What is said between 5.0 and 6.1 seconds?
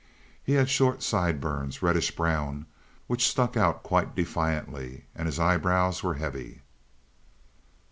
and his eyebrows